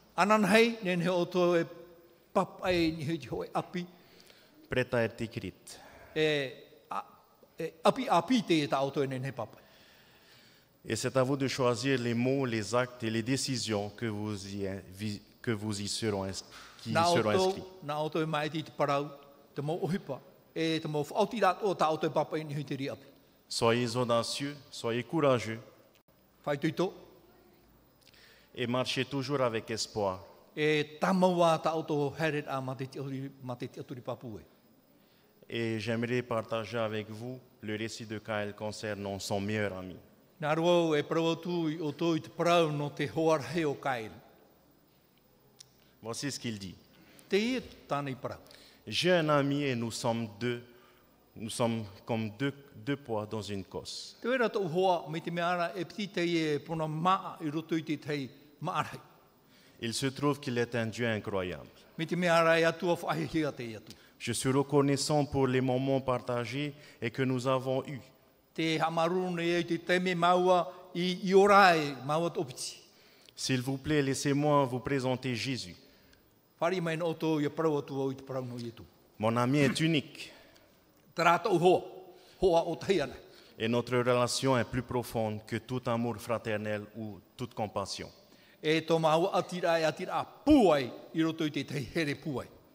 prête 4.68 4.92
à 4.94 5.03
être 5.03 5.20
écrite. 5.23 5.81
Et 10.85 10.96
c'est 10.96 11.14
à 11.16 11.23
vous 11.23 11.37
de 11.37 11.46
choisir 11.49 11.99
les 11.99 12.14
mots, 12.14 12.46
les 12.46 12.75
actes 12.75 13.03
et 13.05 13.11
les 13.11 13.23
décisions 13.23 13.90
que 13.90 14.07
vous 14.07 14.46
y, 14.46 14.66
vi- 14.99 15.20
que 15.42 15.51
vous 15.51 15.79
y 15.81 15.87
seront, 15.88 16.25
ins- 16.25 16.42
qui 16.83 16.90
y 16.90 16.94
seront 17.16 17.31
inscrits. 17.49 17.62
Soyez 23.49 23.96
audacieux, 23.96 24.55
soyez 24.70 25.03
courageux 25.03 25.59
et 28.55 28.66
marchez 28.66 29.05
toujours 29.05 29.40
avec 29.40 29.70
espoir. 29.70 30.20
Et 35.49 35.81
j'aimerais 35.81 36.23
partager 36.23 36.79
avec 36.79 37.09
vous 37.11 37.38
le 37.62 37.77
récit 37.77 38.07
de 38.07 38.18
Kyle 38.18 38.55
concernant 38.57 39.18
son 39.18 39.40
meilleur 39.40 39.73
ami. 39.77 39.96
Voici 46.03 46.31
ce 46.31 46.38
qu'il 46.38 46.59
dit. 46.59 46.75
J'ai 48.87 49.12
un 49.12 49.29
ami 49.29 49.64
et 49.64 49.75
nous 49.75 49.90
sommes 49.90 50.29
deux, 50.38 50.62
nous 51.37 51.51
sommes 51.51 51.85
comme 52.05 52.31
deux, 52.38 52.53
deux 52.75 52.97
poids 52.97 53.27
dans 53.27 53.43
une 53.43 53.64
cosse. 53.64 54.16
E. 54.25 54.38
Il 59.83 59.95
se 59.95 60.07
trouve 60.07 60.40
qu'il 60.40 60.59
est 60.59 60.75
un 60.75 60.87
Dieu 60.87 61.07
incroyable. 61.07 61.69
E. 61.99 62.05
Je 64.19 64.33
suis 64.33 64.51
reconnaissant 64.51 65.25
pour 65.25 65.47
les 65.47 65.61
moments 65.61 66.01
partagés 66.01 66.75
et 67.01 67.11
que 67.11 67.23
nous 67.23 67.47
avons 67.47 67.83
eus. 67.87 68.01
S'il 73.37 73.62
vous 73.62 73.79
plaît, 73.79 74.03
laissez-moi 74.03 74.64
vous 74.66 74.81
présenter 74.81 75.35
Jésus. 75.35 75.77
Mon 79.18 79.37
ami 79.37 79.59
est 79.59 79.81
unique 79.81 80.33
et 83.59 83.68
notre 83.68 83.96
relation 83.99 84.59
est 84.59 84.64
plus 84.64 84.83
profonde 84.83 85.40
que 85.46 85.57
tout 85.57 85.83
amour 85.87 86.16
fraternel 86.18 86.83
ou 86.96 87.18
toute 87.37 87.55
compassion. 87.55 88.09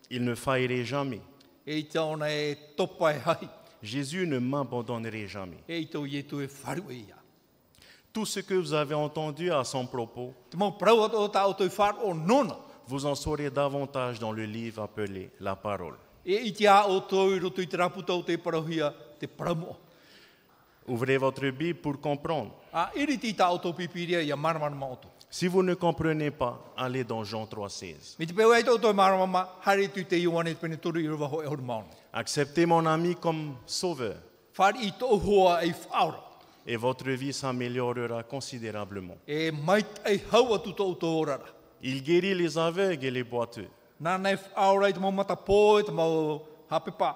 Il 0.10 0.24
ne 0.24 0.36
faillerait 0.36 0.86
jamais. 0.86 1.22
E 1.68 1.82
e. 1.82 2.56
Jésus 3.82 4.28
ne 4.28 4.40
m'abandonnerait 4.40 5.28
jamais. 5.28 5.58
E. 5.70 5.86
Tout 8.14 8.26
ce 8.26 8.40
que 8.40 8.54
vous 8.54 8.74
avez 8.74 8.96
entendu 8.96 9.52
à 9.52 9.64
son 9.64 9.86
propos, 9.88 10.34
Vous 12.88 13.06
en 13.06 13.16
saurez 13.16 13.50
davantage 13.50 14.20
dans 14.20 14.32
le 14.32 14.46
livre 14.46 14.84
appelé 14.84 15.32
La 15.40 15.56
Parole. 15.56 15.96
Ouvrez 20.88 21.18
votre 21.18 21.50
Bible 21.50 21.80
pour 21.80 22.00
comprendre. 22.00 22.52
A 22.76 22.92
iri 23.00 23.16
ti 23.18 23.32
tā 23.34 23.48
o 23.50 23.58
tō 23.58 23.72
pipiria 23.74 24.20
i 24.22 24.32
a 24.32 24.36
maramara 24.36 24.76
ma 24.76 24.90
o 24.92 24.98
tō. 25.00 25.08
Si 25.30 25.48
vous 25.48 25.64
ne 25.64 25.74
comprenez 25.74 26.30
pas, 26.30 26.60
allez 26.78 27.04
dans 27.04 27.24
Jean 27.24 27.46
3,16. 27.46 28.18
Me 28.20 28.26
te 28.28 28.34
peo 28.34 28.54
e 28.54 28.62
tō 28.62 28.76
tō 28.84 28.92
maramara 28.94 29.26
ma, 29.26 29.44
hari 29.64 29.88
tu 29.90 30.04
te 30.04 30.20
iwane 30.20 30.54
te 30.54 30.60
pene 30.60 30.76
tōru 30.76 31.02
i 31.02 31.08
rawa 31.08 31.30
ho 31.32 31.42
e 31.42 31.48
horu 31.48 31.64
maona. 31.64 31.88
Acceptez 32.14 32.66
mon 32.66 32.86
ami 32.86 33.16
comme 33.16 33.56
sauveur 33.66 34.16
et 36.68 36.78
votre 36.78 37.10
vie 37.12 37.34
s'améliorera 37.34 38.24
considérablement. 38.24 39.16
Il 41.88 42.02
guérit 42.02 42.34
les 42.34 42.58
aveugles 42.58 43.06
et 43.06 43.12
les 43.12 43.24
boiteux, 43.24 43.68
Nā 44.02 44.18
nei 44.20 44.36
whaura 44.36 44.90
i 44.90 44.94
te 44.94 45.00
mau 45.00 45.12
mata 45.12 45.36
pō, 45.36 45.80
i 45.80 45.84
te 45.86 45.92
mau 45.92 46.42
hapepa. 46.70 47.16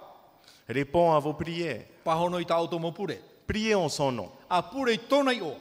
répond 0.67 1.12
à 1.13 1.19
vos 1.19 1.34
prières. 1.34 1.86
Pahono 2.03 2.39
i 2.39 2.45
pure. 2.45 3.17
Priez 3.47 3.73
en 3.75 3.89
son 3.89 4.12
nom. 4.12 4.29
A 4.49 4.62
pure 4.62 4.93
i 4.93 4.99
tōna 5.10 5.34
i 5.34 5.41
o. 5.41 5.55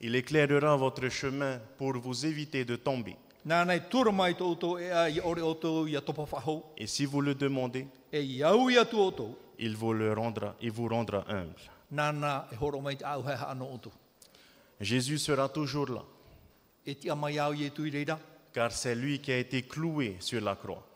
Il 0.00 0.14
éclairera 0.16 0.76
votre 0.76 1.08
chemin 1.10 1.60
pour 1.78 1.92
vous 1.98 2.24
éviter 2.26 2.64
de 2.64 2.76
tomber. 2.76 3.16
E. 3.46 3.80
Et 6.78 6.86
si 6.86 7.04
vous 7.04 7.20
le 7.20 7.34
demandez, 7.34 7.86
E 8.12 8.18
il 9.58 9.76
vous, 9.76 9.92
le 9.92 10.12
rendra, 10.14 10.54
il 10.60 10.72
vous 10.72 10.88
rendra 10.88 11.24
humble. 11.28 11.60
e. 13.52 13.90
Jésus 14.80 15.18
sera 15.18 15.48
toujours 15.48 15.90
là, 15.90 16.02
Car 18.54 18.70
c'est 18.70 18.94
lui 18.94 19.18
qui 19.18 19.32
a 19.32 19.38
été 19.38 19.62
cloué 19.62 20.16
sur 20.20 20.40
la 20.40 20.54
croix. 20.54 20.86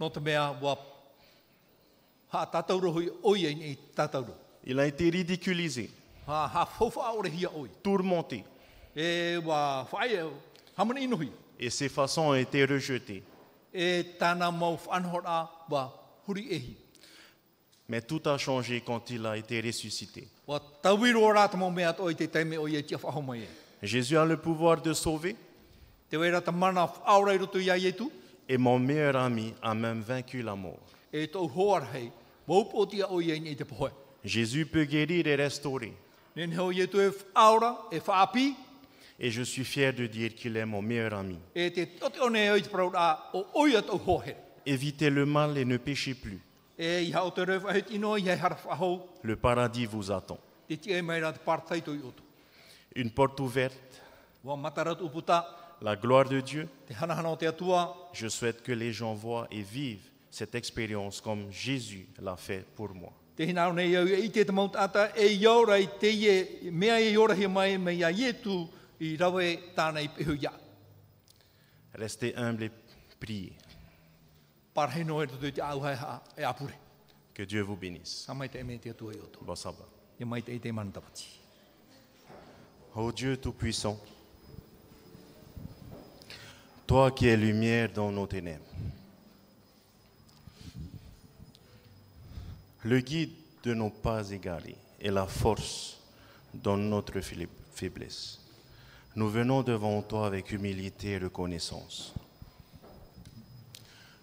Il 4.65 4.79
a 4.79 4.87
été 4.87 5.11
ridiculisé, 5.11 5.91
tourmenté, 7.83 8.45
E 8.97 9.41
et 11.59 11.71
ses 11.71 11.89
façons 11.89 12.29
ont 12.29 12.35
été 12.35 12.65
rejetées. 12.65 13.25
E. 13.75 14.05
Mais 17.89 18.03
tout 18.03 18.23
a 18.27 18.39
changé 18.39 18.83
quand 18.83 19.11
il 19.11 19.27
a 19.27 19.37
été 19.37 19.61
ressuscité. 19.61 20.29
E. 20.49 20.61
Jésus 23.83 24.17
a 24.17 24.25
le 24.25 24.37
pouvoir 24.37 24.81
de 24.81 24.93
sauver, 24.93 25.35
et 28.49 28.57
mon 28.57 28.79
meilleur 28.79 29.17
ami 29.17 29.53
a 29.63 29.75
même 29.75 30.01
vaincu 30.01 30.43
la 30.43 30.55
mort. 30.55 30.79
Jésus 34.25 34.67
peut 34.67 34.85
guérir 34.85 35.27
et 35.27 35.37
restaurer, 35.37 35.93
e 36.37 36.41
e 36.41 36.47
e 37.93 38.01
et 39.21 39.31
je 39.31 39.43
suis 39.43 39.65
fier 39.65 39.93
de 39.93 40.07
dire 40.07 40.35
qu'il 40.35 40.57
est 40.57 40.65
mon 40.65 40.81
meilleur 40.81 41.13
ami. 41.15 41.39
Évitez 44.65 45.11
le 45.11 45.27
mal 45.27 45.59
et 45.59 45.65
ne 45.65 45.77
péchez 45.77 46.15
plus. 46.15 46.41
Le 46.79 49.35
paradis 49.35 49.87
vous 49.87 50.13
attend. 50.13 50.39
Une 52.95 53.11
porte 53.11 53.41
ouverte, 53.41 54.03
la 55.81 55.97
gloire 55.97 56.29
de 56.29 56.41
Dieu. 56.41 56.69
Je 58.13 58.29
souhaite 58.29 58.63
que 58.63 58.73
les 58.73 58.93
gens 58.93 59.15
voient 59.15 59.47
et 59.51 59.63
vivent 59.63 60.11
cette 60.31 60.55
expérience 60.55 61.21
comme 61.21 61.51
Jésus 61.51 62.09
l'a 62.21 62.37
fait 62.37 62.65
pour 62.75 62.95
moi. 62.95 63.13
e. 70.21 70.51
Restez 71.95 72.35
humble 72.37 72.65
et 72.65 72.71
priez. 73.21 73.53
E. 74.77 76.73
Que 77.35 77.43
Dieu 77.45 77.63
vous 77.63 77.77
bénisse. 77.77 78.27
Bon 79.43 79.55
sabbat. 79.55 79.87
Ô 82.97 83.13
Dieu 83.13 83.37
Tout-Puissant, 83.37 83.97
toi 86.89 87.11
qui 87.11 87.29
es 87.29 87.37
lumière 87.37 87.93
dans 87.93 88.11
nos 88.11 88.27
ténèbres, 88.27 88.65
le 92.83 93.01
guide 93.01 93.35
de 93.63 93.75
nos 93.75 93.91
pas 93.91 94.31
égarés 94.31 94.77
et 94.99 95.11
la 95.11 95.27
force 95.27 95.99
dans 96.55 96.79
notre 96.79 97.21
faiblesse, 97.21 98.41
nous 99.15 99.29
venons 99.29 99.63
devant 99.63 100.01
toi 100.01 100.27
avec 100.27 100.51
humilité 100.51 101.11
et 101.11 101.19
reconnaissance. 101.19 102.15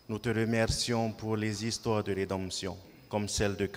Nous 0.10 0.18
te 0.18 0.30
remercions 0.30 1.12
pour 1.12 1.38
les 1.38 1.68
histoires 1.68 2.04
de 2.04 2.16
rédemption, 2.16 2.76
comme 3.10 3.30
celle 3.30 3.56
de 3.56 3.68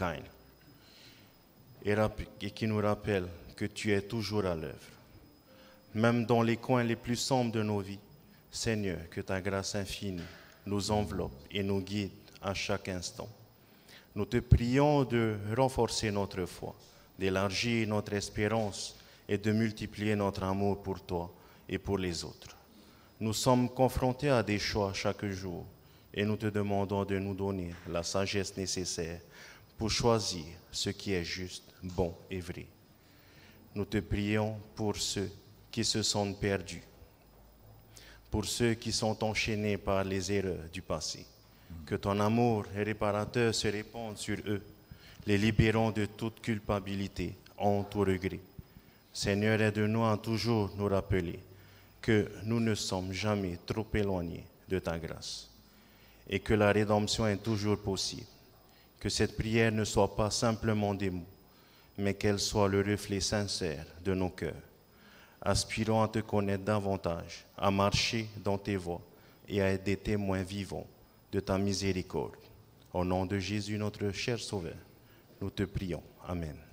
rap- 1.95 2.23
et 2.41 2.51
qui 2.53 2.67
nous 2.67 2.79
rappelle 2.79 3.29
que 3.55 3.67
tu 3.67 3.93
es 3.93 4.01
toujours 4.01 4.47
à 4.47 4.55
l'œuvre. 4.55 4.93
Même 5.95 6.25
dans 6.25 6.41
les 6.41 6.57
coins 6.57 6.85
les 6.85 6.97
plus 6.97 7.17
sombres 7.17 7.53
de 7.53 7.63
nos 7.63 7.81
vies, 7.81 7.99
Seigneur, 8.51 9.09
que 9.11 9.21
ta 9.21 9.41
grâce 9.41 9.75
infinie 9.75 10.23
nous 10.67 10.91
enveloppe 10.91 11.47
et 11.51 11.63
nous 11.63 11.81
guide 11.81 12.11
à 12.43 12.55
chaque 12.55 12.89
instant. 12.89 13.29
Nous 14.15 14.25
te 14.25 14.39
prions 14.39 15.05
de 15.05 15.37
renforcer 15.57 16.11
notre 16.11 16.45
foi, 16.47 16.75
d'élargir 17.19 17.87
notre 17.89 18.15
espérance 18.15 18.97
et 19.29 19.39
de 19.39 19.53
multiplier 19.53 20.17
notre 20.17 20.43
amour 20.43 20.83
pour 20.83 21.01
toi 21.01 21.33
et 21.69 21.79
pour 21.79 21.99
les 21.99 22.25
autres. 22.25 22.57
Nous 23.21 23.33
sommes 23.33 23.69
confrontés 23.69 24.31
à 24.31 24.43
des 24.43 24.59
choix 24.59 24.93
chaque 24.93 25.27
jour 25.27 25.67
et 26.15 26.25
nous 26.25 26.37
te 26.37 26.47
demandons 26.47 27.05
de 27.05 27.19
nous 27.19 27.35
donner 27.35 27.75
la 27.89 28.03
sagesse 28.03 28.57
nécessaire 28.57 29.21
pour 29.77 29.91
choisir 29.91 30.45
ce 30.73 30.91
qui 30.91 31.13
est 31.13 31.25
juste, 31.25 31.65
bon 31.83 32.15
et 32.31 32.41
vrai. 32.41 32.67
Nous 33.75 33.85
te 33.85 33.99
prions 33.99 34.57
pour 34.75 34.97
ceux 34.97 35.31
qui 35.71 35.85
se 35.85 36.03
sentent 36.03 36.41
perdus, 36.41 36.83
pour 38.31 38.45
ceux 38.45 38.75
qui 38.75 38.93
sont 38.93 39.23
enchaînés 39.25 39.79
par 39.79 40.05
les 40.05 40.33
erreurs 40.33 40.69
du 40.73 40.83
passé. 40.83 41.25
Que 41.87 41.95
ton 41.95 42.21
amour 42.21 42.65
réparateur 42.75 43.55
se 43.55 43.69
répande 43.69 44.19
sur 44.19 44.37
eux, 44.47 44.63
les 45.27 45.39
libérant 45.39 45.91
de 45.91 46.07
toute 46.07 46.41
culpabilité, 46.41 47.35
honte 47.59 47.95
ou 47.95 48.01
regret. 48.01 48.41
Seigneur, 49.13 49.61
aide-nous 49.61 50.05
à 50.05 50.17
toujours 50.17 50.71
nous 50.77 50.89
rappeler 50.89 51.39
que 52.01 52.31
nous 52.45 52.61
ne 52.61 52.75
sommes 52.75 53.13
jamais 53.13 53.59
trop 53.67 53.87
éloignés 53.95 54.45
de 54.69 54.79
ta 54.79 54.99
grâce 54.99 55.51
et 56.29 56.41
que 56.41 56.55
la 56.55 56.73
rédemption 56.73 57.27
est 57.27 57.43
toujours 57.43 57.79
possible. 57.79 58.27
Que 59.01 59.09
cette 59.09 59.37
prière 59.37 59.73
ne 59.73 59.85
soit 59.85 60.15
pas 60.15 60.31
simplement 60.31 60.95
des 60.95 61.11
mots, 61.11 61.27
mais 61.97 62.15
qu'elle 62.15 62.39
soit 62.39 62.69
le 62.69 62.83
reflet 62.83 63.21
sincère 63.21 63.87
de 64.05 64.15
nos 64.15 64.29
cœurs. 64.29 64.68
Aspirons 65.41 66.03
à 66.03 66.09
te 66.09 66.19
connaître 66.19 66.65
davantage, 66.65 67.47
à 67.57 67.71
marcher 67.71 68.29
dans 68.43 68.59
tes 68.59 68.77
voies 68.77 69.01
et 69.49 69.63
à 69.63 69.71
être 69.71 69.85
des 69.85 69.97
témoins 69.97 70.43
vivants 70.43 70.87
de 71.33 71.41
ta 71.41 71.59
miséricorde. 71.59 72.37
Au 72.93 73.05
nom 73.05 73.25
de 73.27 73.39
Jésus, 73.39 73.79
notre 73.79 74.11
cher 74.11 74.39
Sauveur, 74.39 74.77
nous 75.41 75.51
te 75.51 75.63
prions. 75.63 76.03
Amen. 76.27 76.68